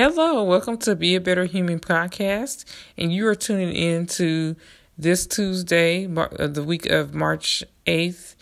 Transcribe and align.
Hello, 0.00 0.44
welcome 0.44 0.78
to 0.78 0.94
Be 0.94 1.16
a 1.16 1.20
Better 1.20 1.44
Human 1.44 1.80
podcast, 1.80 2.64
and 2.96 3.12
you 3.12 3.26
are 3.26 3.34
tuning 3.34 3.74
in 3.74 4.06
to 4.06 4.54
this 4.96 5.26
Tuesday, 5.26 6.06
uh, 6.06 6.46
the 6.46 6.62
week 6.62 6.86
of 6.86 7.16
March 7.16 7.64
8th 7.84 8.36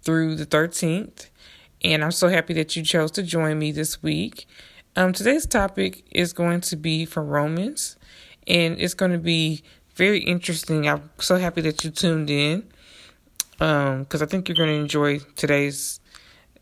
through 0.00 0.36
the 0.36 0.46
13th. 0.46 1.28
And 1.84 2.02
I'm 2.02 2.12
so 2.12 2.28
happy 2.28 2.54
that 2.54 2.76
you 2.76 2.82
chose 2.82 3.10
to 3.10 3.22
join 3.22 3.58
me 3.58 3.72
this 3.72 4.02
week. 4.02 4.48
Um, 4.96 5.12
today's 5.12 5.44
topic 5.44 6.02
is 6.12 6.32
going 6.32 6.62
to 6.62 6.76
be 6.76 7.04
from 7.04 7.28
Romans, 7.28 7.96
and 8.46 8.80
it's 8.80 8.94
going 8.94 9.12
to 9.12 9.18
be 9.18 9.62
very 9.94 10.20
interesting. 10.20 10.88
I'm 10.88 11.10
so 11.18 11.36
happy 11.36 11.60
that 11.60 11.84
you 11.84 11.90
tuned 11.90 12.30
in 12.30 12.72
because 13.58 14.22
um, 14.22 14.22
I 14.22 14.24
think 14.24 14.48
you're 14.48 14.56
going 14.56 14.70
to 14.70 14.80
enjoy 14.80 15.18
today's 15.36 16.00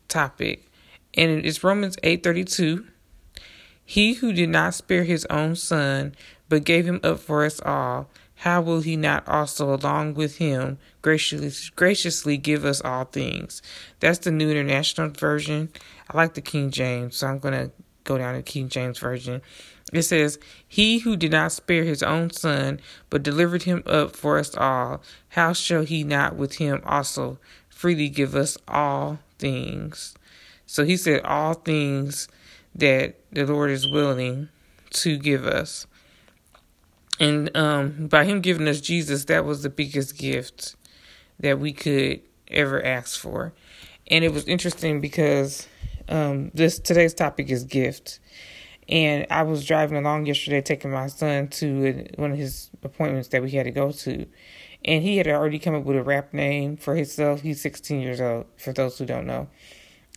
topic. 0.08 0.66
And 1.14 1.46
it's 1.46 1.62
Romans 1.62 1.96
8:32 2.02 2.88
he 3.90 4.12
who 4.12 4.32
did 4.32 4.50
not 4.50 4.72
spare 4.72 5.02
his 5.02 5.26
own 5.30 5.56
son, 5.56 6.14
but 6.48 6.62
gave 6.62 6.86
him 6.86 7.00
up 7.02 7.18
for 7.18 7.44
us 7.44 7.60
all, 7.62 8.08
how 8.36 8.60
will 8.60 8.82
he 8.82 8.94
not 8.94 9.26
also, 9.26 9.74
along 9.74 10.14
with 10.14 10.36
him, 10.36 10.78
graciously, 11.02 11.72
graciously 11.74 12.36
give 12.36 12.64
us 12.64 12.80
all 12.82 13.06
things? 13.06 13.62
That's 13.98 14.20
the 14.20 14.30
New 14.30 14.48
International 14.48 15.08
Version. 15.08 15.70
I 16.08 16.16
like 16.16 16.34
the 16.34 16.40
King 16.40 16.70
James, 16.70 17.16
so 17.16 17.26
I'm 17.26 17.40
going 17.40 17.54
to 17.54 17.72
go 18.04 18.16
down 18.16 18.36
to 18.36 18.42
King 18.42 18.68
James 18.68 19.00
Version. 19.00 19.42
It 19.92 20.02
says, 20.02 20.38
He 20.68 21.00
who 21.00 21.16
did 21.16 21.32
not 21.32 21.50
spare 21.50 21.82
his 21.82 22.04
own 22.04 22.30
son, 22.30 22.78
but 23.10 23.24
delivered 23.24 23.64
him 23.64 23.82
up 23.86 24.14
for 24.14 24.38
us 24.38 24.54
all, 24.54 25.02
how 25.30 25.52
shall 25.52 25.82
he 25.82 26.04
not 26.04 26.36
with 26.36 26.58
him 26.58 26.80
also 26.86 27.40
freely 27.68 28.08
give 28.08 28.36
us 28.36 28.56
all 28.68 29.18
things? 29.40 30.14
So 30.64 30.84
he 30.84 30.96
said, 30.96 31.22
All 31.22 31.54
things 31.54 32.28
that 32.74 33.20
the 33.32 33.46
Lord 33.46 33.70
is 33.70 33.86
willing 33.88 34.48
to 34.90 35.18
give 35.18 35.46
us. 35.46 35.86
And 37.18 37.54
um, 37.56 38.06
by 38.08 38.24
Him 38.24 38.40
giving 38.40 38.66
us 38.68 38.80
Jesus, 38.80 39.26
that 39.26 39.44
was 39.44 39.62
the 39.62 39.68
biggest 39.70 40.16
gift 40.16 40.76
that 41.38 41.58
we 41.58 41.72
could 41.72 42.22
ever 42.48 42.84
ask 42.84 43.18
for. 43.18 43.52
And 44.08 44.24
it 44.24 44.32
was 44.32 44.44
interesting 44.46 45.00
because 45.00 45.68
um, 46.08 46.50
this 46.54 46.78
today's 46.78 47.14
topic 47.14 47.50
is 47.50 47.64
gift. 47.64 48.20
And 48.88 49.26
I 49.30 49.42
was 49.42 49.64
driving 49.64 49.96
along 49.96 50.26
yesterday, 50.26 50.60
taking 50.60 50.90
my 50.90 51.06
son 51.06 51.48
to 51.48 52.08
one 52.16 52.32
of 52.32 52.38
his 52.38 52.70
appointments 52.82 53.28
that 53.28 53.42
we 53.42 53.52
had 53.52 53.64
to 53.64 53.70
go 53.70 53.92
to. 53.92 54.26
And 54.84 55.02
he 55.04 55.18
had 55.18 55.28
already 55.28 55.58
come 55.58 55.74
up 55.74 55.84
with 55.84 55.96
a 55.96 56.02
rap 56.02 56.34
name 56.34 56.76
for 56.76 56.96
himself. 56.96 57.42
He's 57.42 57.60
16 57.60 58.00
years 58.00 58.20
old, 58.20 58.46
for 58.56 58.72
those 58.72 58.98
who 58.98 59.06
don't 59.06 59.26
know. 59.26 59.48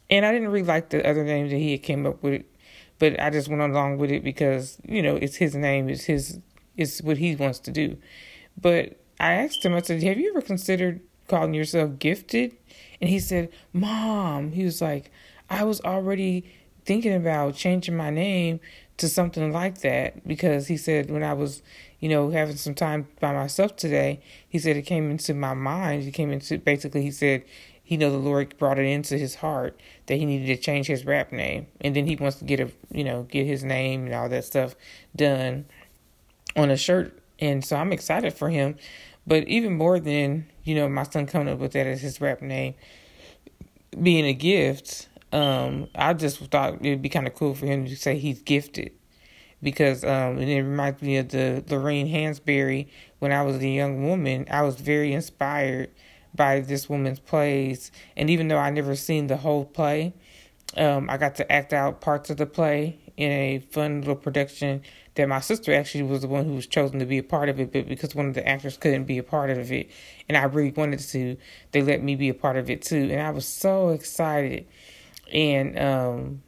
And 0.09 0.25
I 0.25 0.31
didn't 0.31 0.47
really 0.47 0.65
like 0.65 0.89
the 0.89 1.07
other 1.07 1.23
names 1.23 1.51
that 1.51 1.57
he 1.57 1.73
had 1.73 1.83
came 1.83 2.05
up 2.05 2.23
with, 2.23 2.43
but 2.99 3.19
I 3.19 3.29
just 3.29 3.47
went 3.47 3.61
along 3.61 3.97
with 3.97 4.11
it 4.11 4.23
because 4.23 4.77
you 4.85 5.01
know 5.01 5.15
it's 5.15 5.35
his 5.35 5.55
name, 5.55 5.89
it's 5.89 6.05
his, 6.05 6.39
it's 6.77 7.01
what 7.01 7.17
he 7.17 7.35
wants 7.35 7.59
to 7.59 7.71
do. 7.71 7.97
But 8.59 8.99
I 9.19 9.33
asked 9.33 9.63
him, 9.63 9.73
I 9.73 9.81
said, 9.81 10.03
"Have 10.03 10.19
you 10.19 10.29
ever 10.31 10.41
considered 10.41 11.01
calling 11.27 11.53
yourself 11.53 11.99
gifted?" 11.99 12.55
And 13.01 13.09
he 13.09 13.19
said, 13.19 13.49
"Mom," 13.71 14.51
he 14.51 14.63
was 14.63 14.81
like, 14.81 15.11
"I 15.49 15.63
was 15.63 15.81
already 15.81 16.45
thinking 16.85 17.13
about 17.13 17.55
changing 17.55 17.95
my 17.95 18.09
name 18.09 18.59
to 18.97 19.09
something 19.09 19.51
like 19.51 19.79
that 19.79 20.27
because 20.27 20.67
he 20.67 20.77
said 20.77 21.09
when 21.09 21.23
I 21.23 21.33
was, 21.33 21.61
you 21.99 22.09
know, 22.09 22.29
having 22.29 22.57
some 22.57 22.75
time 22.75 23.07
by 23.19 23.33
myself 23.33 23.75
today, 23.75 24.21
he 24.47 24.59
said 24.59 24.77
it 24.77 24.83
came 24.83 25.09
into 25.09 25.33
my 25.33 25.53
mind. 25.53 26.03
It 26.03 26.11
came 26.11 26.31
into 26.31 26.57
basically 26.57 27.01
he 27.01 27.11
said 27.11 27.43
he 27.83 27.97
know 27.97 28.09
the 28.09 28.17
Lord 28.17 28.57
brought 28.57 28.79
it 28.79 28.85
into 28.85 29.17
his 29.17 29.35
heart 29.35 29.79
that 30.07 30.15
he 30.15 30.25
needed 30.25 30.47
to 30.47 30.57
change 30.57 30.87
his 30.87 31.05
rap 31.05 31.31
name, 31.31 31.67
and 31.81 31.95
then 31.95 32.07
he 32.07 32.15
wants 32.15 32.37
to 32.37 32.45
get 32.45 32.59
a 32.59 32.71
you 32.91 33.03
know 33.03 33.23
get 33.23 33.45
his 33.45 33.63
name 33.63 34.05
and 34.05 34.15
all 34.15 34.29
that 34.29 34.45
stuff 34.45 34.75
done 35.15 35.65
on 36.55 36.71
a 36.71 36.77
shirt, 36.77 37.19
and 37.39 37.63
so 37.63 37.75
I'm 37.75 37.91
excited 37.91 38.33
for 38.33 38.49
him. 38.49 38.75
But 39.25 39.47
even 39.47 39.77
more 39.77 39.99
than 39.99 40.47
you 40.63 40.75
know, 40.75 40.87
my 40.87 41.03
son 41.03 41.25
coming 41.25 41.53
up 41.53 41.59
with 41.59 41.73
that 41.73 41.87
as 41.87 42.01
his 42.01 42.21
rap 42.21 42.41
name, 42.41 42.75
being 44.01 44.25
a 44.25 44.33
gift, 44.33 45.09
um, 45.31 45.89
I 45.95 46.13
just 46.13 46.39
thought 46.39 46.75
it'd 46.75 47.01
be 47.01 47.09
kind 47.09 47.27
of 47.27 47.35
cool 47.35 47.53
for 47.53 47.65
him 47.65 47.85
to 47.85 47.95
say 47.95 48.17
he's 48.17 48.41
gifted 48.41 48.91
because 49.61 50.03
um, 50.03 50.37
and 50.37 50.49
it 50.49 50.61
reminds 50.61 51.01
me 51.01 51.17
of 51.17 51.29
the 51.29 51.63
Lorraine 51.69 52.07
Hansberry 52.07 52.87
when 53.19 53.31
I 53.31 53.41
was 53.43 53.57
a 53.57 53.67
young 53.67 54.07
woman. 54.07 54.45
I 54.49 54.61
was 54.61 54.75
very 54.75 55.13
inspired 55.13 55.89
by 56.35 56.59
this 56.59 56.89
woman's 56.89 57.19
plays. 57.19 57.91
And 58.17 58.29
even 58.29 58.47
though 58.47 58.57
I 58.57 58.69
never 58.69 58.95
seen 58.95 59.27
the 59.27 59.37
whole 59.37 59.65
play, 59.65 60.13
um, 60.77 61.09
I 61.09 61.17
got 61.17 61.35
to 61.35 61.51
act 61.51 61.73
out 61.73 62.01
parts 62.01 62.29
of 62.29 62.37
the 62.37 62.45
play 62.45 62.99
in 63.15 63.31
a 63.31 63.59
fun 63.59 64.01
little 64.01 64.15
production 64.15 64.81
that 65.15 65.29
my 65.29 65.39
sister 65.39 65.73
actually 65.73 66.03
was 66.03 66.21
the 66.21 66.27
one 66.27 66.45
who 66.45 66.53
was 66.53 66.65
chosen 66.65 66.99
to 66.99 67.05
be 67.05 67.19
a 67.19 67.23
part 67.23 67.49
of 67.49 67.59
it, 67.59 67.71
but 67.71 67.87
because 67.87 68.15
one 68.15 68.27
of 68.27 68.33
the 68.33 68.47
actors 68.47 68.77
couldn't 68.77 69.03
be 69.03 69.19
a 69.19 69.23
part 69.23 69.51
of 69.51 69.71
it, 69.71 69.89
and 70.27 70.35
I 70.35 70.43
really 70.45 70.71
wanted 70.71 70.99
to, 70.99 71.37
they 71.71 71.83
let 71.83 72.01
me 72.01 72.15
be 72.15 72.29
a 72.29 72.33
part 72.33 72.57
of 72.57 72.69
it 72.71 72.81
too, 72.81 73.09
and 73.11 73.21
I 73.21 73.29
was 73.29 73.45
so 73.45 73.89
excited, 73.89 74.65
and 75.31 75.77
um, 75.77 76.41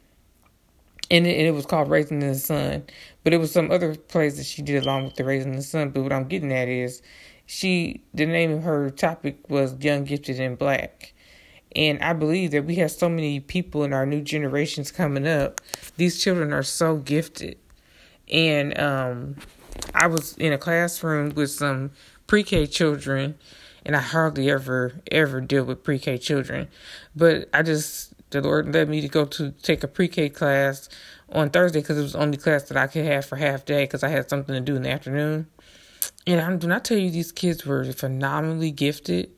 and 1.10 1.26
it, 1.26 1.38
and 1.38 1.46
it 1.46 1.52
was 1.52 1.66
called 1.66 1.88
Raising 1.88 2.18
the 2.18 2.34
Sun, 2.34 2.84
but 3.22 3.32
it 3.32 3.38
was 3.38 3.52
some 3.52 3.70
other 3.70 3.94
plays 3.94 4.36
that 4.38 4.46
she 4.46 4.62
did 4.62 4.82
along 4.82 5.04
with 5.04 5.14
the 5.14 5.24
Raising 5.24 5.54
the 5.54 5.62
Sun. 5.62 5.90
But 5.90 6.02
what 6.02 6.12
I'm 6.12 6.26
getting 6.26 6.52
at 6.52 6.68
is 6.68 7.02
she 7.46 8.02
the 8.12 8.26
name 8.26 8.52
of 8.52 8.64
her 8.64 8.90
topic 8.90 9.48
was 9.48 9.74
Young 9.80 10.04
Gifted 10.04 10.40
and 10.40 10.58
Black. 10.58 11.14
And 11.74 12.02
I 12.02 12.14
believe 12.14 12.52
that 12.52 12.64
we 12.64 12.76
have 12.76 12.90
so 12.90 13.08
many 13.08 13.38
people 13.38 13.84
in 13.84 13.92
our 13.92 14.06
new 14.06 14.22
generations 14.22 14.90
coming 14.90 15.26
up. 15.26 15.60
These 15.96 16.22
children 16.22 16.52
are 16.52 16.62
so 16.62 16.96
gifted. 16.96 17.58
And 18.32 18.78
um, 18.78 19.36
I 19.94 20.06
was 20.06 20.36
in 20.38 20.52
a 20.52 20.58
classroom 20.58 21.34
with 21.34 21.50
some 21.50 21.90
pre 22.26 22.42
K 22.42 22.66
children, 22.66 23.36
and 23.84 23.94
I 23.94 24.00
hardly 24.00 24.50
ever, 24.50 25.00
ever 25.12 25.40
deal 25.40 25.64
with 25.64 25.84
pre 25.84 25.98
K 25.98 26.18
children. 26.18 26.68
But 27.14 27.48
I 27.52 27.62
just, 27.62 28.14
the 28.30 28.40
Lord 28.40 28.72
led 28.72 28.88
me 28.88 29.00
to 29.02 29.08
go 29.08 29.24
to 29.26 29.50
take 29.62 29.84
a 29.84 29.88
pre 29.88 30.08
K 30.08 30.30
class 30.30 30.88
on 31.30 31.50
Thursday 31.50 31.80
because 31.80 31.98
it 31.98 32.02
was 32.02 32.12
the 32.14 32.20
only 32.20 32.38
class 32.38 32.64
that 32.64 32.76
I 32.76 32.86
could 32.86 33.04
have 33.04 33.26
for 33.26 33.36
half 33.36 33.64
day 33.64 33.84
because 33.84 34.02
I 34.02 34.08
had 34.08 34.30
something 34.30 34.54
to 34.54 34.60
do 34.60 34.76
in 34.76 34.82
the 34.82 34.90
afternoon. 34.90 35.46
And 36.26 36.40
I 36.40 36.54
do 36.56 36.66
not 36.66 36.84
tell 36.84 36.98
you 36.98 37.10
these 37.10 37.32
kids 37.32 37.64
were 37.64 37.84
phenomenally 37.92 38.70
gifted, 38.70 39.30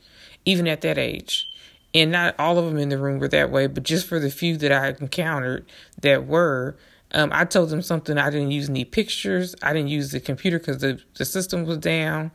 even 0.45 0.67
at 0.67 0.81
that 0.81 0.99
age. 0.99 1.47
And 1.95 2.13
not 2.13 2.35
all 2.39 2.59
of 2.59 2.67
them 2.67 2.79
in 2.79 2.89
the 2.89 2.99
room 2.99 3.19
were 3.19 3.29
that 3.29 3.51
way, 3.51 3.67
but 3.67 3.83
just 3.83 4.07
for 4.07 4.19
the 4.19 4.31
few 4.31 4.57
that 4.59 4.73
I 4.73 4.89
encountered 5.01 5.67
that 6.01 6.27
were, 6.27 6.77
um, 7.13 7.31
I 7.33 7.45
told 7.45 7.71
them 7.71 7.81
something. 7.81 8.19
I 8.19 8.31
didn't 8.31 8.51
use 8.51 8.69
any 8.69 8.85
pictures. 8.85 9.55
I 9.63 9.73
didn't 9.73 9.89
use 9.89 10.11
the 10.11 10.21
computer 10.21 10.59
because 10.59 10.79
the, 10.79 11.01
the 11.17 11.25
system 11.25 11.65
was 11.65 11.79
down. 11.79 12.33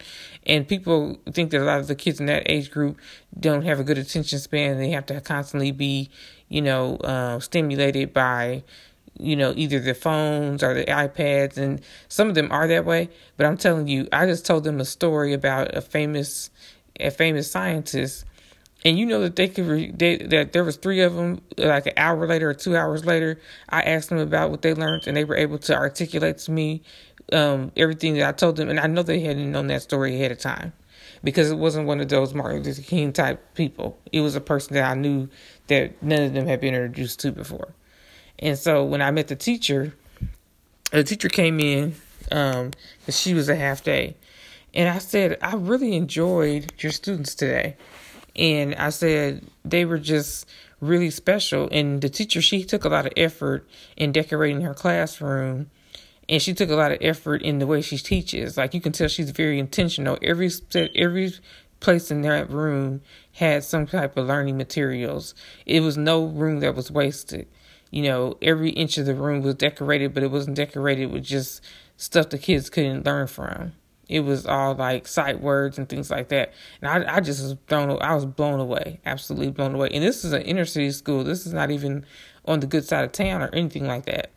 And 0.48 0.68
people 0.68 1.20
think 1.32 1.52
that 1.52 1.62
a 1.62 1.66
lot 1.66 1.80
of 1.80 1.88
the 1.88 1.96
kids 1.96 2.20
in 2.20 2.26
that 2.26 2.44
age 2.52 2.72
group 2.72 3.00
don't 3.40 3.64
have 3.64 3.80
a 3.80 3.84
good 3.84 4.00
attention 4.00 4.40
span. 4.40 4.78
They 4.78 4.90
have 4.92 5.06
to 5.08 5.22
constantly 5.22 5.72
be, 5.72 6.10
you 6.50 6.62
know, 6.62 6.98
uh, 6.98 7.40
stimulated 7.40 8.14
by 8.14 8.64
you 9.20 9.36
know, 9.36 9.54
either 9.56 9.80
the 9.80 9.94
phones 9.94 10.64
or 10.64 10.74
the 10.74 10.86
iPads, 10.86 11.58
and 11.58 11.82
some 12.08 12.30
of 12.30 12.36
them 12.36 12.52
are 12.52 12.68
that 12.68 12.86
way. 12.86 13.10
But 13.38 13.46
I'm 13.46 13.58
telling 13.58 13.88
you, 13.88 14.08
I 14.12 14.26
just 14.26 14.46
told 14.46 14.64
them 14.64 14.80
a 14.80 14.86
story 14.86 15.34
about 15.34 15.76
a 15.76 15.82
famous, 15.82 16.50
a 17.00 17.12
famous 17.12 17.50
scientist, 17.52 18.26
and 18.86 18.98
you 18.98 19.06
know 19.06 19.22
that 19.22 19.36
they 19.36 19.48
could 19.48 19.66
re- 19.66 19.92
they, 19.92 20.18
that 20.18 20.54
there 20.54 20.64
was 20.64 20.78
three 20.78 21.02
of 21.02 21.16
them. 21.16 21.42
Like 21.58 21.88
an 21.88 21.94
hour 21.98 22.26
later 22.28 22.50
or 22.50 22.54
two 22.54 22.76
hours 22.76 23.06
later, 23.06 23.40
I 23.70 23.82
asked 23.82 24.10
them 24.10 24.18
about 24.18 24.52
what 24.52 24.62
they 24.62 24.74
learned, 24.74 25.08
and 25.08 25.16
they 25.16 25.24
were 25.24 25.38
able 25.38 25.60
to 25.60 25.76
articulate 25.76 26.40
to 26.40 26.52
me 26.52 26.82
um, 27.32 27.72
everything 27.78 28.16
that 28.16 28.28
I 28.28 28.32
told 28.32 28.56
them, 28.56 28.70
and 28.70 28.80
I 28.80 28.88
know 28.88 29.04
they 29.04 29.22
hadn't 29.22 29.52
known 29.52 29.68
that 29.68 29.84
story 29.84 30.16
ahead 30.16 30.32
of 30.32 30.40
time 30.40 30.74
because 31.24 31.50
it 31.50 31.58
wasn't 31.58 31.88
one 31.88 32.02
of 32.02 32.10
those 32.10 32.34
Martin 32.34 32.64
Luther 32.64 32.82
King 32.82 33.14
type 33.14 33.54
people. 33.54 33.98
It 34.12 34.22
was 34.22 34.36
a 34.36 34.42
person 34.42 34.74
that 34.74 34.90
I 34.90 34.96
knew 34.96 35.30
that 35.68 36.02
none 36.04 36.24
of 36.24 36.34
them 36.34 36.48
had 36.48 36.60
been 36.60 36.74
introduced 36.74 37.20
to 37.22 37.32
before. 37.32 37.74
And 38.44 38.60
so 38.60 38.84
when 38.84 39.02
I 39.02 39.10
met 39.10 39.30
the 39.30 39.38
teacher, 39.38 39.94
the 40.92 41.06
teacher 41.06 41.30
came 41.30 41.62
in, 41.62 41.96
um, 42.30 42.72
she 43.08 43.34
was 43.34 43.48
a 43.48 43.56
half 43.56 43.86
day. 43.86 44.18
And 44.74 44.90
I 44.90 44.98
said, 44.98 45.38
I 45.42 45.56
really 45.56 45.96
enjoyed 45.96 46.74
your 46.84 46.92
students 46.92 47.36
today. 47.36 47.78
And 48.36 48.76
I 48.76 48.90
said, 48.90 49.46
they 49.64 49.86
were 49.86 49.98
just 49.98 50.46
really 50.82 51.10
special. 51.10 51.70
And 51.72 52.02
the 52.02 52.10
teacher, 52.10 52.42
she 52.42 52.66
took 52.66 52.84
a 52.84 52.90
lot 52.90 53.06
of 53.06 53.14
effort 53.16 53.66
in 53.96 54.12
decorating 54.12 54.60
her 54.62 54.74
classroom. 54.74 55.72
And 56.28 56.42
she 56.42 56.54
took 56.54 56.70
a 56.70 56.76
lot 56.76 56.92
of 56.92 56.98
effort 57.00 57.42
in 57.44 57.60
the 57.60 57.68
way 57.68 57.82
she 57.82 57.98
teaches. 57.98 58.58
Like 58.58 58.74
you 58.74 58.82
can 58.82 58.92
tell 58.92 59.08
she's 59.08 59.32
very 59.32 59.58
intentional. 59.58 60.18
Every 60.22 60.52
every 60.96 61.34
place 61.80 62.12
in 62.12 62.24
that 62.24 62.50
room 62.50 63.02
had 63.34 63.64
some 63.64 63.88
type 63.88 64.18
of 64.18 64.28
learning 64.28 64.58
materials. 64.58 65.34
It 65.66 65.80
was 65.80 65.98
no 65.98 66.26
room 66.26 66.60
that 66.60 66.76
was 66.76 66.92
wasted 66.92 67.48
you 67.94 68.02
know, 68.02 68.36
every 68.42 68.72
inch 68.72 68.98
of 68.98 69.06
the 69.06 69.14
room 69.14 69.44
was 69.44 69.54
decorated, 69.54 70.16
but 70.16 70.24
it 70.24 70.32
wasn't 70.32 70.58
decorated 70.58 71.12
with 71.12 71.24
just 71.24 71.64
stuff 71.96 72.30
the 72.30 72.40
kids 72.40 72.72
couldn't 72.72 73.06
learn 73.06 73.28
from. 73.28 73.74
It 74.10 74.22
was 74.22 74.48
all 74.48 74.74
like 74.74 75.08
sight 75.08 75.40
words 75.40 75.78
and 75.78 75.88
things 75.88 76.10
like 76.10 76.30
that. 76.30 76.54
And 76.82 76.90
I, 77.08 77.18
I 77.18 77.20
just 77.20 77.44
was 77.44 77.54
blown, 77.54 77.96
I 78.02 78.16
was 78.16 78.26
blown 78.26 78.60
away, 78.60 79.00
absolutely 79.06 79.52
blown 79.52 79.76
away. 79.76 79.90
And 79.94 80.04
this 80.04 80.26
is 80.26 80.34
an 80.34 80.42
inner 80.42 80.66
city 80.66 80.90
school. 80.90 81.24
This 81.24 81.46
is 81.46 81.54
not 81.54 81.70
even 81.70 82.04
on 82.46 82.62
the 82.62 82.66
good 82.68 82.84
side 82.84 83.06
of 83.06 83.12
town 83.12 83.44
or 83.44 83.50
anything 83.54 83.86
like 83.86 84.06
that. 84.06 84.32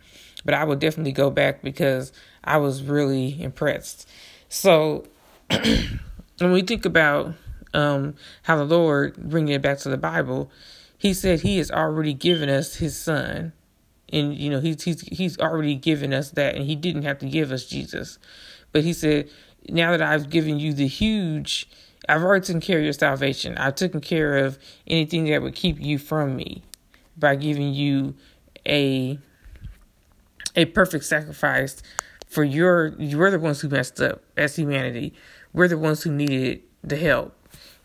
but 0.45 0.53
I 0.53 0.63
would 0.63 0.79
definitely 0.79 1.13
go 1.13 1.31
back 1.31 1.63
because 1.63 2.13
I 2.45 2.59
was 2.59 2.83
really 2.83 3.43
impressed. 3.43 4.07
So 4.51 5.07
when 5.51 6.53
we 6.53 6.61
think 6.61 6.85
about 6.85 7.33
um, 7.73 8.17
how 8.43 8.57
the 8.57 8.65
Lord, 8.65 9.17
bringing 9.17 9.55
it 9.55 9.63
back 9.63 9.79
to 9.79 9.89
the 9.89 9.97
Bible, 9.97 10.51
He 11.07 11.15
said 11.15 11.43
He 11.43 11.59
has 11.59 11.71
already 11.71 12.15
given 12.15 12.49
us 12.49 12.75
His 12.75 12.99
Son, 12.99 13.53
and 14.13 14.35
you 14.35 14.51
know 14.51 14.59
He's 14.59 14.83
He's 14.83 15.03
He's 15.03 15.39
already 15.39 15.77
given 15.77 16.13
us 16.13 16.33
that, 16.33 16.57
and 16.57 16.65
He 16.65 16.75
didn't 16.75 17.05
have 17.05 17.21
to 17.21 17.27
give 17.27 17.53
us 17.53 17.65
Jesus, 17.65 18.19
but 18.73 18.83
He 18.83 18.93
said, 18.93 19.31
now 19.69 19.93
that 19.93 20.03
I've 20.03 20.31
given 20.31 20.59
you 20.59 20.73
the 20.73 20.89
huge, 20.89 21.69
I've 22.09 22.25
already 22.25 22.45
taken 22.45 22.61
care 22.61 22.79
of 22.79 22.85
your 22.85 22.93
salvation. 22.93 23.57
I've 23.57 23.77
taken 23.77 24.01
care 24.01 24.37
of 24.39 24.59
anything 24.89 25.27
that 25.27 25.43
would 25.43 25.55
keep 25.55 25.81
you 25.81 25.97
from 25.99 26.35
me 26.35 26.65
by 27.17 27.37
giving 27.37 27.73
you 27.73 28.17
a 28.67 29.21
a 30.57 30.65
perfect 30.65 31.05
sacrifice 31.05 31.85
for 32.27 32.43
your 32.43 32.97
you're 32.99 33.31
the 33.31 33.39
ones 33.39 33.61
who 33.61 33.69
messed 33.69 34.01
up 34.01 34.25
as 34.37 34.57
humanity. 34.57 35.15
We're 35.53 35.69
the 35.69 35.79
ones 35.79 36.03
who 36.03 36.11
needed 36.11 36.65
the 36.83 36.97
help. 36.97 37.33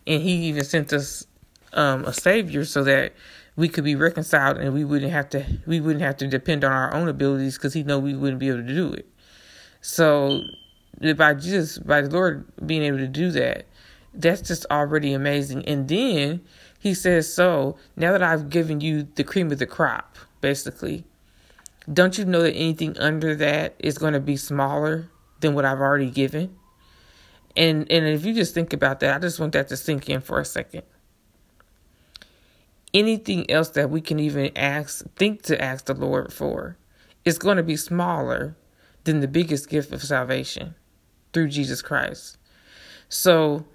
And 0.08 0.24
he 0.24 0.32
even 0.48 0.64
sent 0.64 0.92
us 0.92 1.28
um, 1.74 2.06
a 2.06 2.14
savior 2.14 2.66
so 2.66 2.84
that 2.84 3.14
we 3.56 3.68
could 3.68 3.84
be 3.84 3.96
reconciled 3.96 4.58
and 4.58 4.74
we 4.74 4.86
wouldn't 4.86 5.12
have 5.12 5.30
to 5.30 5.46
we 5.66 5.80
wouldn't 5.80 6.04
have 6.04 6.18
to 6.18 6.28
depend 6.28 6.64
on 6.64 6.72
our 6.72 6.94
own 6.94 7.08
abilities 7.08 7.58
because 7.58 7.74
he 7.74 7.84
know 7.84 8.00
we 8.00 8.16
wouldn't 8.16 8.40
be 8.40 8.50
able 8.50 8.66
to 8.66 8.74
do 8.74 8.94
it. 8.94 9.08
So 9.82 10.42
by 11.18 11.34
Jesus 11.34 11.78
by 11.78 12.02
the 12.02 12.10
Lord 12.10 12.46
being 12.66 12.84
able 12.84 12.98
to 12.98 13.08
do 13.08 13.32
that, 13.32 13.66
that's 14.14 14.42
just 14.42 14.66
already 14.72 15.14
amazing. 15.14 15.66
And 15.66 15.88
then 15.88 16.42
he 16.80 16.94
says, 16.94 17.32
So 17.32 17.78
now 17.96 18.12
that 18.12 18.24
I've 18.24 18.50
given 18.50 18.82
you 18.82 19.08
the 19.16 19.24
cream 19.24 19.52
of 19.52 19.60
the 19.60 19.68
crop, 19.68 20.18
basically, 20.42 21.06
don't 21.92 22.18
you 22.18 22.26
know 22.26 22.42
that 22.42 22.54
anything 22.54 22.98
under 22.98 23.36
that 23.36 23.76
is 23.80 23.98
going 23.98 24.14
to 24.14 24.20
be 24.20 24.38
smaller 24.38 25.10
than 25.40 25.54
what 25.54 25.66
I've 25.66 25.80
already 25.80 26.10
given? 26.10 26.56
And 27.56 27.90
and 27.92 28.06
if 28.08 28.26
you 28.26 28.34
just 28.34 28.54
think 28.54 28.74
about 28.74 29.00
that, 29.02 29.16
I 29.16 29.20
just 29.20 29.40
want 29.40 29.54
that 29.54 29.68
to 29.70 29.78
sink 29.78 30.10
in 30.10 30.22
for 30.22 30.40
a 30.40 30.46
second. 30.46 30.84
Anything 32.94 33.50
else 33.50 33.70
that 33.70 33.90
we 33.90 34.02
can 34.02 34.20
even 34.20 34.52
ask, 34.56 35.06
think 35.16 35.44
to 35.44 35.62
ask 35.62 35.86
the 35.86 35.94
Lord 35.94 36.34
for, 36.34 36.78
is 37.24 37.38
going 37.38 37.58
to 37.58 37.64
be 37.64 37.78
smaller 37.78 38.56
than 39.04 39.20
the 39.20 39.28
biggest 39.28 39.70
gift 39.70 39.92
of 39.92 40.04
salvation 40.04 40.76
through 41.34 41.48
Jesus 41.48 41.82
Christ. 41.82 42.38
So 43.10 43.66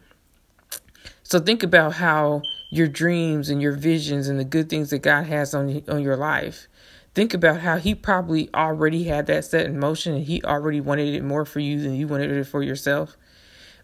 so 1.23 1.41
think 1.41 1.63
about 1.63 1.95
how 1.95 2.43
your 2.71 2.87
dreams 2.87 3.49
and 3.49 3.61
your 3.61 3.73
visions 3.73 4.29
and 4.29 4.39
the 4.39 4.45
good 4.45 4.69
things 4.69 4.91
that 4.91 5.01
God 5.01 5.25
has 5.25 5.55
on 5.55 5.83
on 5.89 6.03
your 6.03 6.17
life. 6.17 6.69
Think 7.15 7.33
about 7.33 7.61
how 7.61 7.79
he 7.79 7.95
probably 7.95 8.51
already 8.55 9.05
had 9.05 9.27
that 9.27 9.45
set 9.45 9.67
in 9.67 9.79
motion 9.79 10.15
and 10.15 10.25
he 10.25 10.43
already 10.45 10.81
wanted 10.81 11.15
it 11.15 11.25
more 11.25 11.45
for 11.45 11.61
you 11.61 11.81
than 11.81 11.95
you 11.95 12.07
wanted 12.07 12.31
it 12.31 12.45
for 12.45 12.63
yourself 12.63 13.17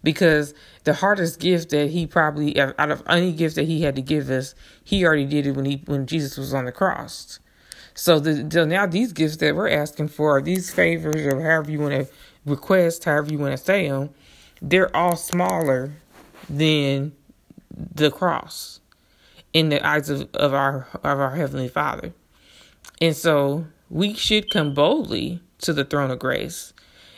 because 0.03 0.55
the 0.85 0.95
hardest 0.95 1.41
gift 1.41 1.71
that 1.71 1.91
he 1.91 2.07
probably 2.07 2.59
out 2.61 2.91
of 2.91 3.03
any 3.09 3.33
gift 3.33 3.57
that 3.57 3.65
he 3.65 3.83
had 3.83 3.97
to 3.97 4.03
give 4.03 4.31
us, 4.31 4.55
he 4.83 5.05
already 5.05 5.27
did 5.27 5.47
it 5.47 5.53
when 5.53 5.65
he 5.65 5.83
when 5.87 6.07
Jesus 6.07 6.37
was 6.37 6.53
on 6.53 6.65
the 6.65 6.73
cross. 6.73 7.39
So 7.95 8.19
the, 8.19 8.67
now 8.67 8.87
these 8.87 9.13
gifts 9.13 9.37
that 9.39 9.55
we're 9.55 9.69
asking 9.69 10.09
for, 10.09 10.41
these 10.41 10.73
favors 10.73 11.27
or 11.27 11.41
however 11.41 11.71
you 11.71 11.79
want 11.79 11.93
to 11.93 12.13
request, 12.47 13.05
however 13.05 13.31
you 13.31 13.39
want 13.39 13.53
to 13.53 13.63
say 13.63 13.89
them, 13.89 14.11
they're 14.63 14.95
all 14.97 15.17
smaller 15.17 15.93
than 16.49 17.13
the 17.71 18.11
cross 18.11 18.81
in 19.53 19.69
the 19.69 19.87
eyes 19.87 20.09
of, 20.09 20.29
of 20.35 20.55
our 20.55 20.89
of 20.95 21.21
our 21.21 21.37
heavenly 21.37 21.69
Father. 21.69 22.13
And 23.01 23.15
so 23.15 23.67
we 23.91 24.15
should 24.15 24.51
come 24.51 24.75
boldly 24.75 25.41
to 25.59 25.73
the 25.73 25.85
throne 25.85 26.11
of 26.11 26.19
grace 26.19 26.73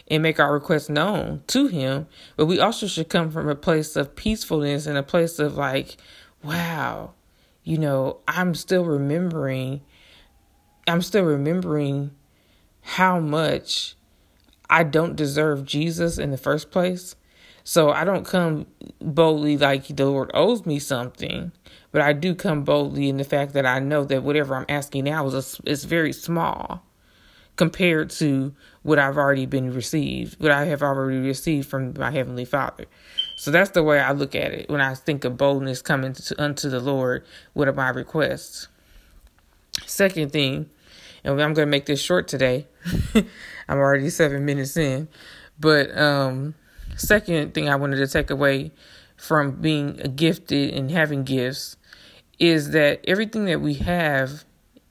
and 0.09 0.23
make 0.23 0.39
our 0.39 0.53
requests 0.53 0.89
known 0.89 1.43
to 1.49 1.67
him. 1.67 2.07
But 2.37 2.47
we 2.47 2.61
also 2.61 2.87
should 2.87 3.09
come 3.09 3.31
from 3.31 3.49
a 3.49 3.55
place 3.55 3.97
of 3.97 4.17
peacefulness 4.17 4.87
and 4.87 4.99
a 4.99 5.03
place 5.03 5.39
of 5.39 5.57
like, 5.57 5.97
wow, 6.43 7.15
you 7.63 7.79
know, 7.79 8.19
I'm 8.29 8.55
still 8.55 8.85
remembering, 8.85 9.81
I'm 10.87 11.03
still 11.03 11.25
remembering 11.25 12.11
how 12.83 13.19
much 13.19 13.97
I 14.69 14.85
don't 14.85 15.17
deserve 15.17 15.65
Jesus 15.65 16.19
in 16.19 16.31
the 16.31 16.37
first 16.37 16.71
place. 16.71 17.17
So 17.67 17.91
I 17.91 18.05
don't 18.05 18.27
come 18.27 18.67
boldly 19.01 19.57
like 19.57 19.87
the 19.87 20.05
Lord 20.05 20.31
owes 20.35 20.67
me 20.67 20.79
something, 20.79 21.51
but 21.93 22.03
I 22.03 22.13
do 22.13 22.35
come 22.35 22.63
boldly 22.63 23.09
in 23.09 23.17
the 23.17 23.25
fact 23.25 23.55
that 23.55 23.65
I 23.65 23.79
know 23.79 24.05
that 24.05 24.23
whatever 24.23 24.55
I'm 24.55 24.67
asking 24.69 25.05
now 25.05 25.27
is 25.27 25.59
a, 25.59 25.71
is 25.71 25.85
very 25.85 26.13
small 26.13 26.84
compared 27.57 28.11
to 28.11 28.55
what 28.83 28.99
I've 28.99 29.17
already 29.17 29.47
been 29.47 29.73
received, 29.73 30.41
what 30.41 30.51
I 30.51 30.67
have 30.67 30.83
already 30.83 31.19
received 31.19 31.69
from 31.69 31.95
my 31.97 32.11
heavenly 32.11 32.45
Father. 32.45 32.87
So 33.37 33.51
that's 33.51 33.71
the 33.71 33.83
way 33.83 34.01
I 34.01 34.13
look 34.13 34.35
at 34.35 34.53
it 34.53 34.69
when 34.69 34.81
I 34.81 34.95
think 34.95 35.25
of 35.25 35.37
boldness 35.37 35.83
coming 35.83 36.13
to, 36.15 36.43
unto 36.43 36.69
the 36.69 36.81
Lord. 36.81 37.25
with 37.55 37.75
my 37.75 37.89
requests? 37.91 38.69
Second 39.87 40.33
thing, 40.33 40.69
and 41.23 41.33
I'm 41.41 41.55
going 41.55 41.67
to 41.67 41.71
make 41.71 41.87
this 41.87 42.01
short 42.01 42.29
today. 42.29 42.67
I'm 43.69 43.79
already 43.79 44.11
seven 44.11 44.45
minutes 44.45 44.77
in, 44.77 45.09
but 45.59 45.97
um, 45.97 46.55
second 46.97 47.55
thing 47.55 47.69
I 47.69 47.77
wanted 47.77 47.97
to 47.97 48.07
take 48.07 48.31
away 48.31 48.73
from 49.17 49.53
being 49.53 49.97
gifted 50.17 50.75
and 50.75 50.91
having 50.91 51.25
gifts 51.25 51.77
is 52.39 52.71
that 52.71 53.01
everything 53.07 53.47
that 53.47 53.61
we 53.61 53.75
have, 53.75 54.45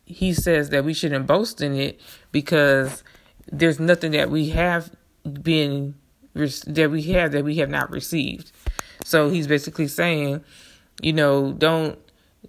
he 0.06 0.34
says 0.34 0.70
that 0.70 0.84
we 0.84 0.94
shouldn't 0.94 1.28
boast 1.28 1.62
in 1.62 1.76
it 1.76 2.00
because 2.34 3.06
there's 3.50 3.80
nothing 3.80 4.12
that 4.12 4.30
we 4.30 4.50
have 4.50 4.92
been 5.24 5.96
that 6.34 6.90
we 6.92 7.04
have 7.04 7.32
that 7.32 7.46
we 7.46 7.58
have 7.58 7.70
not 7.70 7.92
received. 7.92 8.52
So 9.06 9.30
he's 9.30 9.48
basically 9.48 9.88
saying, 9.88 10.44
you 11.02 11.14
know, 11.14 11.54
don't 11.54 12.00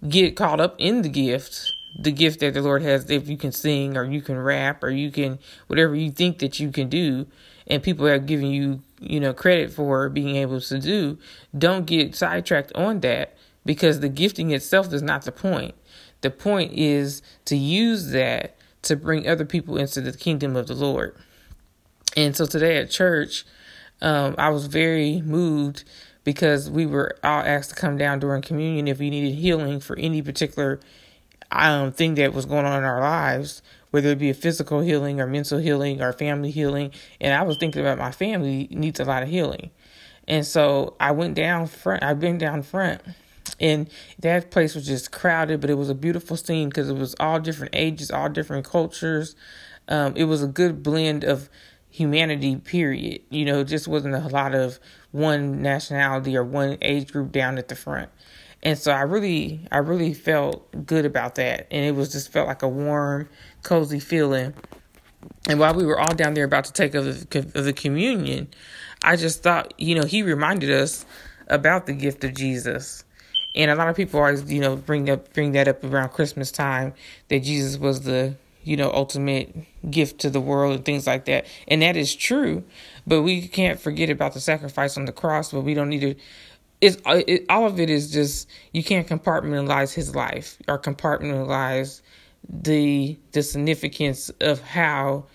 get 0.08 0.36
caught 0.36 0.58
up 0.58 0.74
in 0.78 1.02
the 1.02 1.08
gift, 1.08 1.70
the 2.00 2.10
gift 2.10 2.40
that 2.40 2.54
the 2.54 2.62
Lord 2.62 2.82
has. 2.82 3.10
If 3.10 3.28
you 3.28 3.36
can 3.36 3.52
sing 3.52 3.96
or 3.96 4.04
you 4.04 4.22
can 4.22 4.38
rap 4.38 4.82
or 4.82 4.90
you 4.90 5.10
can 5.10 5.38
whatever 5.66 5.94
you 5.94 6.10
think 6.10 6.38
that 6.38 6.58
you 6.58 6.70
can 6.70 6.88
do, 6.88 7.26
and 7.66 7.82
people 7.82 8.06
are 8.06 8.18
giving 8.18 8.50
you, 8.50 8.80
you 9.00 9.20
know, 9.20 9.34
credit 9.34 9.70
for 9.72 10.08
being 10.08 10.36
able 10.36 10.60
to 10.60 10.78
do, 10.78 11.18
don't 11.56 11.84
get 11.84 12.14
sidetracked 12.14 12.72
on 12.74 13.00
that 13.00 13.36
because 13.66 14.00
the 14.00 14.08
gifting 14.08 14.50
itself 14.50 14.92
is 14.92 15.02
not 15.02 15.24
the 15.24 15.32
point. 15.32 15.74
The 16.22 16.30
point 16.30 16.72
is 16.72 17.20
to 17.44 17.56
use 17.56 18.10
that 18.12 18.56
to 18.84 18.96
bring 18.96 19.28
other 19.28 19.44
people 19.44 19.76
into 19.76 20.00
the 20.00 20.12
kingdom 20.12 20.56
of 20.56 20.66
the 20.66 20.74
Lord. 20.74 21.16
And 22.16 22.36
so 22.36 22.46
today 22.46 22.76
at 22.76 22.90
church, 22.90 23.44
um, 24.00 24.34
I 24.38 24.50
was 24.50 24.66
very 24.66 25.20
moved 25.22 25.84
because 26.22 26.70
we 26.70 26.86
were 26.86 27.16
all 27.22 27.40
asked 27.40 27.70
to 27.70 27.76
come 27.76 27.98
down 27.98 28.18
during 28.18 28.42
communion 28.42 28.88
if 28.88 28.98
we 28.98 29.10
needed 29.10 29.34
healing 29.34 29.80
for 29.80 29.98
any 29.98 30.22
particular 30.22 30.80
um, 31.52 31.92
thing 31.92 32.14
that 32.16 32.32
was 32.32 32.46
going 32.46 32.64
on 32.64 32.78
in 32.78 32.84
our 32.84 33.00
lives, 33.00 33.62
whether 33.90 34.10
it 34.10 34.18
be 34.18 34.30
a 34.30 34.34
physical 34.34 34.80
healing 34.80 35.20
or 35.20 35.26
mental 35.26 35.58
healing 35.58 36.00
or 36.00 36.12
family 36.12 36.50
healing. 36.50 36.90
And 37.20 37.34
I 37.34 37.42
was 37.42 37.58
thinking 37.58 37.82
about 37.82 37.98
my 37.98 38.10
family 38.10 38.68
needs 38.70 39.00
a 39.00 39.04
lot 39.04 39.22
of 39.22 39.28
healing. 39.28 39.70
And 40.26 40.46
so 40.46 40.96
I 40.98 41.12
went 41.12 41.34
down 41.34 41.66
front, 41.66 42.02
I've 42.02 42.20
been 42.20 42.38
down 42.38 42.62
front 42.62 43.02
and 43.60 43.88
that 44.18 44.50
place 44.50 44.74
was 44.74 44.86
just 44.86 45.12
crowded 45.12 45.60
but 45.60 45.70
it 45.70 45.74
was 45.74 45.90
a 45.90 45.94
beautiful 45.94 46.36
scene 46.36 46.68
because 46.68 46.88
it 46.88 46.96
was 46.96 47.14
all 47.20 47.38
different 47.40 47.74
ages 47.74 48.10
all 48.10 48.28
different 48.28 48.64
cultures. 48.64 49.36
Um, 49.86 50.16
it 50.16 50.24
was 50.24 50.42
a 50.42 50.46
good 50.46 50.82
blend 50.82 51.24
of 51.24 51.50
humanity 51.90 52.56
period. 52.56 53.22
You 53.30 53.44
know 53.44 53.64
just 53.64 53.86
wasn't 53.86 54.14
a 54.14 54.28
lot 54.28 54.54
of 54.54 54.78
one 55.12 55.62
nationality 55.62 56.36
or 56.36 56.44
one 56.44 56.78
age 56.82 57.12
group 57.12 57.32
down 57.32 57.58
at 57.58 57.68
the 57.68 57.76
front. 57.76 58.10
And 58.62 58.78
so 58.78 58.92
i 58.92 59.02
really 59.02 59.66
i 59.70 59.78
really 59.78 60.14
felt 60.14 60.86
good 60.86 61.04
about 61.04 61.36
that. 61.36 61.66
And 61.70 61.84
it 61.84 61.94
was 61.94 62.12
just 62.12 62.32
felt 62.32 62.48
like 62.48 62.62
a 62.62 62.68
warm 62.68 63.28
cozy 63.62 64.00
feeling. 64.00 64.54
And 65.48 65.58
while 65.58 65.74
we 65.74 65.86
were 65.86 65.98
all 65.98 66.14
down 66.14 66.34
there 66.34 66.44
about 66.44 66.64
to 66.64 66.72
take 66.72 66.94
of 66.94 67.30
the, 67.30 67.38
of 67.54 67.64
the 67.64 67.72
communion 67.72 68.48
i 69.04 69.16
just 69.16 69.42
thought 69.42 69.72
you 69.78 69.94
know 69.94 70.04
he 70.04 70.22
reminded 70.22 70.70
us 70.70 71.04
about 71.48 71.86
the 71.86 71.92
gift 71.92 72.24
of 72.24 72.34
jesus 72.34 73.04
and 73.54 73.70
a 73.70 73.74
lot 73.74 73.88
of 73.88 73.96
people 73.96 74.20
always, 74.20 74.50
you 74.52 74.60
know, 74.60 74.76
bring 74.76 75.08
up 75.08 75.32
bring 75.32 75.52
that 75.52 75.68
up 75.68 75.84
around 75.84 76.10
Christmas 76.10 76.50
time 76.50 76.94
that 77.28 77.40
Jesus 77.40 77.78
was 77.78 78.02
the, 78.02 78.34
you 78.64 78.76
know, 78.76 78.90
ultimate 78.90 79.54
gift 79.90 80.20
to 80.20 80.30
the 80.30 80.40
world 80.40 80.74
and 80.74 80.84
things 80.84 81.06
like 81.06 81.24
that. 81.26 81.46
And 81.68 81.82
that 81.82 81.96
is 81.96 82.14
true, 82.14 82.64
but 83.06 83.22
we 83.22 83.46
can't 83.46 83.78
forget 83.78 84.10
about 84.10 84.34
the 84.34 84.40
sacrifice 84.40 84.96
on 84.96 85.04
the 85.04 85.12
cross. 85.12 85.52
But 85.52 85.62
we 85.62 85.74
don't 85.74 85.88
need 85.88 86.00
to. 86.00 86.14
It's 86.80 86.96
uh, 87.06 87.22
it, 87.26 87.46
all 87.48 87.66
of 87.66 87.78
it 87.78 87.90
is 87.90 88.10
just 88.10 88.48
you 88.72 88.82
can't 88.82 89.06
compartmentalize 89.06 89.94
his 89.94 90.14
life 90.14 90.58
or 90.66 90.78
compartmentalize 90.78 92.02
the 92.48 93.16
the 93.32 93.42
significance 93.42 94.30
of 94.40 94.60
how 94.60 95.26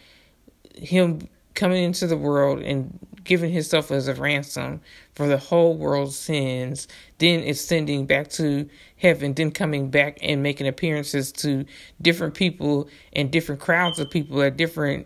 him 0.76 1.28
coming 1.56 1.84
into 1.84 2.08
the 2.08 2.18
world 2.18 2.60
and 2.60 3.00
giving 3.30 3.52
himself 3.52 3.92
as 3.92 4.08
a 4.08 4.14
ransom 4.16 4.82
for 5.14 5.28
the 5.28 5.38
whole 5.38 5.78
world's 5.78 6.18
sins, 6.18 6.88
then 7.20 7.42
ascending 7.42 8.08
back 8.08 8.28
to 8.28 8.68
heaven, 8.98 9.36
then 9.36 9.52
coming 9.52 9.92
back 9.92 10.18
and 10.24 10.42
making 10.42 10.68
appearances 10.68 11.32
to 11.32 11.64
different 12.02 12.34
people 12.34 12.90
and 13.14 13.30
different 13.30 13.62
crowds 13.62 14.00
of 14.00 14.10
people 14.10 14.42
at 14.42 14.58
different 14.58 15.06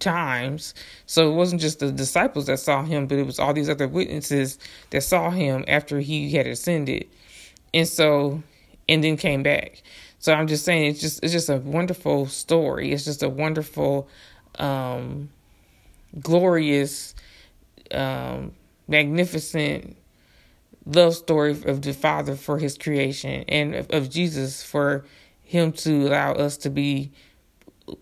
times. 0.00 0.72
So 1.04 1.30
it 1.30 1.34
wasn't 1.34 1.60
just 1.60 1.80
the 1.80 1.92
disciples 1.92 2.46
that 2.46 2.60
saw 2.60 2.82
him, 2.82 3.06
but 3.06 3.18
it 3.18 3.26
was 3.26 3.38
all 3.38 3.52
these 3.52 3.68
other 3.68 3.88
witnesses 3.88 4.58
that 4.88 5.02
saw 5.02 5.28
him 5.28 5.66
after 5.68 6.00
he 6.00 6.30
had 6.30 6.46
ascended. 6.46 7.06
And 7.74 7.86
so 7.86 8.42
and 8.88 9.04
then 9.04 9.18
came 9.18 9.42
back. 9.42 9.82
So 10.18 10.32
I'm 10.32 10.46
just 10.46 10.64
saying 10.64 10.92
it's 10.92 11.00
just 11.02 11.22
it's 11.22 11.34
just 11.34 11.50
a 11.50 11.58
wonderful 11.58 12.24
story. 12.24 12.90
It's 12.90 13.04
just 13.04 13.22
a 13.22 13.28
wonderful 13.28 14.08
um 14.58 15.28
glorious 16.18 17.14
um 17.94 18.52
magnificent 18.88 19.96
love 20.86 21.14
story 21.14 21.52
of 21.64 21.82
the 21.82 21.92
Father 21.92 22.36
for 22.36 22.58
his 22.58 22.76
creation 22.76 23.44
and 23.48 23.74
of, 23.74 24.10
Jesus 24.10 24.62
for 24.62 25.04
him 25.42 25.72
to 25.72 26.08
allow 26.08 26.32
us 26.32 26.56
to 26.58 26.70
be 26.70 27.10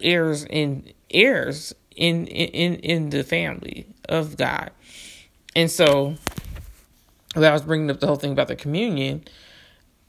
heirs 0.01 0.45
in 0.45 0.93
heirs 1.11 1.75
in 1.95 2.27
in 2.27 2.77
in 2.77 3.11
the 3.11 3.23
family 3.23 3.87
of 4.09 4.37
God. 4.37 4.71
And 5.55 5.71
so 5.71 6.17
that 7.35 7.51
I 7.51 7.53
was 7.53 7.63
bringing 7.63 7.91
up 7.91 8.01
the 8.01 8.07
whole 8.07 8.17
thing 8.17 8.33
about 8.33 8.49
the 8.49 8.57
communion. 8.57 9.25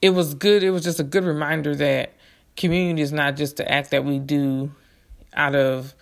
It 0.02 0.10
was 0.12 0.34
good. 0.34 0.64
It 0.64 0.72
was 0.72 0.84
just 0.84 1.00
a 1.00 1.04
good 1.04 1.24
reminder 1.24 1.76
that 1.76 2.14
communion 2.58 2.98
is 2.98 3.12
not 3.12 3.36
just 3.36 3.58
the 3.58 3.72
act 3.72 3.92
that 3.92 4.04
we 4.04 4.20
do 4.20 4.72
out 5.34 5.56
of 5.56 5.94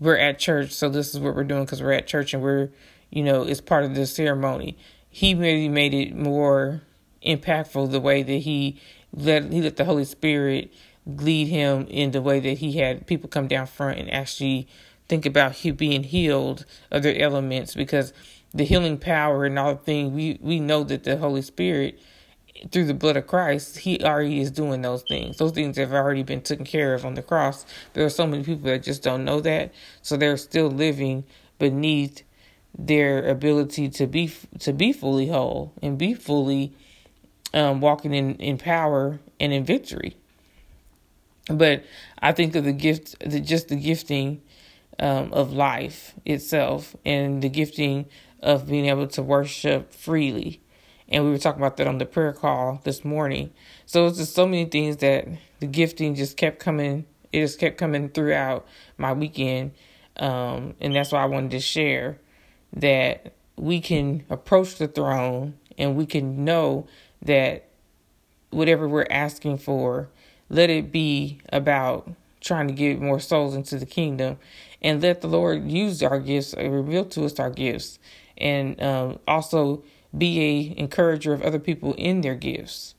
we're 0.00 0.16
at 0.16 0.38
church, 0.38 0.72
so 0.72 0.88
this 0.88 1.14
is 1.14 1.20
what 1.20 1.36
we're 1.36 1.44
doing 1.44 1.64
because 1.64 1.80
we're 1.80 1.92
at 1.92 2.08
church 2.08 2.34
and 2.34 2.42
we're, 2.42 2.70
you 3.12 3.22
know, 3.22 3.42
it's 3.42 3.60
part 3.60 3.84
of 3.84 3.94
the 3.94 4.06
ceremony. 4.06 4.78
He 5.10 5.34
really 5.34 5.68
made 5.68 5.92
it 5.92 6.16
more 6.16 6.80
impactful 7.24 7.92
the 7.92 8.00
way 8.00 8.22
that 8.22 8.32
he 8.38 8.80
let 9.12 9.52
he 9.52 9.60
let 9.60 9.76
the 9.76 9.84
Holy 9.84 10.06
Spirit 10.06 10.72
lead 11.06 11.48
him 11.48 11.86
in 11.88 12.12
the 12.12 12.22
way 12.22 12.40
that 12.40 12.58
he 12.58 12.78
had 12.78 13.06
people 13.06 13.28
come 13.28 13.46
down 13.46 13.66
front 13.66 13.98
and 13.98 14.12
actually 14.12 14.66
think 15.08 15.26
about 15.26 15.52
he 15.52 15.70
being 15.70 16.04
healed 16.04 16.64
of 16.90 17.02
their 17.02 17.20
elements 17.20 17.74
because 17.74 18.14
the 18.54 18.64
healing 18.64 18.96
power 18.96 19.44
and 19.44 19.58
all 19.58 19.74
the 19.74 19.82
things 19.82 20.10
we 20.10 20.38
we 20.40 20.58
know 20.58 20.82
that 20.82 21.04
the 21.04 21.18
Holy 21.18 21.42
Spirit 21.42 22.00
through 22.70 22.84
the 22.84 22.94
blood 22.94 23.16
of 23.16 23.26
Christ, 23.26 23.78
he 23.78 23.98
already 24.04 24.40
is 24.40 24.50
doing 24.50 24.82
those 24.82 25.02
things. 25.02 25.36
Those 25.38 25.52
things 25.52 25.76
have 25.78 25.92
already 25.92 26.22
been 26.22 26.42
taken 26.42 26.64
care 26.64 26.94
of 26.94 27.04
on 27.04 27.14
the 27.14 27.22
cross. 27.22 27.66
There 27.92 28.06
are 28.06 28.10
so 28.10 28.26
many 28.26 28.44
people 28.44 28.70
that 28.70 28.84
just 28.84 29.02
don't 29.02 29.24
know 29.24 29.40
that, 29.40 29.72
so 30.00 30.16
they're 30.16 30.36
still 30.36 30.68
living 30.70 31.24
beneath 31.58 32.22
their 32.78 33.28
ability 33.28 33.88
to 33.88 34.06
be 34.06 34.32
to 34.60 34.72
be 34.72 34.92
fully 34.92 35.28
whole 35.28 35.72
and 35.82 35.98
be 35.98 36.14
fully 36.14 36.74
um, 37.54 37.80
walking 37.80 38.14
in 38.14 38.36
in 38.36 38.58
power 38.58 39.20
and 39.38 39.52
in 39.52 39.64
victory. 39.64 40.16
But 41.48 41.84
I 42.18 42.32
think 42.32 42.54
of 42.54 42.64
the 42.64 42.72
gift, 42.72 43.16
the 43.20 43.40
just 43.40 43.68
the 43.68 43.76
gifting 43.76 44.42
um, 44.98 45.32
of 45.32 45.52
life 45.52 46.14
itself, 46.24 46.96
and 47.04 47.42
the 47.42 47.48
gifting 47.48 48.06
of 48.40 48.68
being 48.68 48.86
able 48.86 49.06
to 49.08 49.22
worship 49.22 49.92
freely. 49.92 50.60
And 51.08 51.24
we 51.24 51.30
were 51.30 51.38
talking 51.38 51.60
about 51.60 51.76
that 51.76 51.86
on 51.86 51.98
the 51.98 52.06
prayer 52.06 52.32
call 52.32 52.80
this 52.84 53.04
morning. 53.04 53.52
So 53.84 54.06
it's 54.06 54.18
just 54.18 54.34
so 54.34 54.46
many 54.46 54.64
things 54.64 54.98
that 54.98 55.28
the 55.60 55.66
gifting 55.66 56.14
just 56.14 56.36
kept 56.36 56.58
coming. 56.58 57.04
It 57.32 57.40
just 57.40 57.58
kept 57.58 57.76
coming 57.76 58.08
throughout 58.08 58.66
my 58.96 59.12
weekend, 59.12 59.72
um, 60.16 60.74
and 60.80 60.94
that's 60.94 61.12
why 61.12 61.22
I 61.22 61.26
wanted 61.26 61.50
to 61.52 61.60
share 61.60 62.18
that 62.72 63.32
we 63.56 63.80
can 63.80 64.24
approach 64.30 64.76
the 64.76 64.88
throne 64.88 65.54
and 65.78 65.96
we 65.96 66.06
can 66.06 66.44
know 66.44 66.86
that 67.20 67.64
whatever 68.50 68.88
we're 68.88 69.06
asking 69.10 69.58
for 69.58 70.08
let 70.52 70.68
it 70.68 70.92
be 70.92 71.38
about 71.50 72.12
trying 72.40 72.68
to 72.68 72.74
get 72.74 73.00
more 73.00 73.18
souls 73.18 73.54
into 73.54 73.78
the 73.78 73.86
kingdom 73.86 74.38
and 74.82 75.02
let 75.02 75.22
the 75.22 75.28
Lord 75.28 75.70
use 75.70 76.02
our 76.02 76.20
gifts, 76.20 76.54
uh, 76.54 76.68
reveal 76.68 77.06
to 77.06 77.24
us 77.24 77.40
our 77.40 77.50
gifts, 77.50 77.98
and 78.36 78.80
um, 78.82 79.18
also 79.26 79.82
be 80.16 80.40
a 80.40 80.78
encourager 80.78 81.32
of 81.32 81.40
other 81.42 81.58
people 81.58 81.94
in 81.94 82.20
their 82.20 82.34
gifts. 82.34 82.94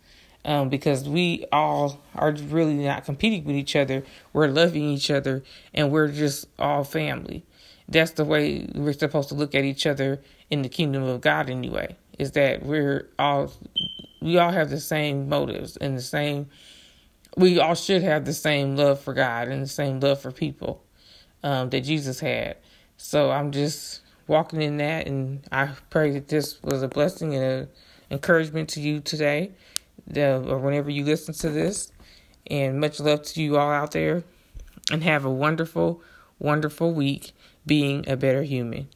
Um, 0.45 0.67
because 0.67 1.07
we 1.07 1.45
all 1.53 2.01
are 2.15 2.31
really 2.31 2.73
not 2.73 3.05
competing 3.05 3.45
with 3.45 3.55
each 3.55 3.77
other. 3.77 4.03
We're 4.33 4.49
loving 4.49 4.83
each 4.83 5.09
other 5.09 5.41
and 5.73 5.89
we're 5.89 6.09
just 6.09 6.47
all 6.59 6.83
family. 6.83 7.45
That's 7.93 8.11
the 8.11 8.25
way 8.25 8.67
we're 8.75 8.93
supposed 8.93 9.29
to 9.29 9.35
look 9.35 9.55
at 9.55 9.65
each 9.65 9.87
other 9.87 10.21
in 10.51 10.63
the 10.63 10.69
kingdom 10.69 11.03
of 11.03 11.21
God 11.21 11.49
anyway. 11.49 11.95
Is 12.19 12.31
that 12.33 12.63
we're 12.63 13.09
all 13.19 13.53
we 14.21 14.37
all 14.37 14.51
have 14.51 14.69
the 14.69 14.81
same 14.81 15.29
motives 15.29 15.77
and 15.77 15.97
the 15.97 16.01
same 16.01 16.47
we 17.37 17.59
all 17.59 17.75
should 17.75 18.03
have 18.03 18.25
the 18.25 18.33
same 18.33 18.75
love 18.75 18.99
for 18.99 19.13
God 19.13 19.47
and 19.47 19.63
the 19.63 19.67
same 19.67 19.99
love 19.99 20.21
for 20.21 20.31
people 20.31 20.83
um, 21.43 21.69
that 21.71 21.81
Jesus 21.81 22.19
had. 22.19 22.57
So 22.97 23.31
I'm 23.31 23.51
just 23.51 24.01
walking 24.27 24.61
in 24.61 24.77
that, 24.77 25.07
and 25.07 25.45
I 25.51 25.71
pray 25.89 26.11
that 26.11 26.27
this 26.27 26.61
was 26.63 26.83
a 26.83 26.87
blessing 26.87 27.35
and 27.35 27.43
an 27.43 27.69
encouragement 28.11 28.69
to 28.69 28.81
you 28.81 28.99
today, 28.99 29.51
or 30.15 30.59
whenever 30.59 30.89
you 30.89 31.03
listen 31.05 31.33
to 31.35 31.49
this. 31.49 31.91
And 32.47 32.79
much 32.79 32.99
love 32.99 33.23
to 33.23 33.41
you 33.41 33.57
all 33.57 33.71
out 33.71 33.91
there, 33.91 34.23
and 34.91 35.03
have 35.03 35.25
a 35.25 35.31
wonderful, 35.31 36.01
wonderful 36.39 36.93
week 36.93 37.31
being 37.65 38.07
a 38.09 38.15
better 38.15 38.43
human. 38.43 38.89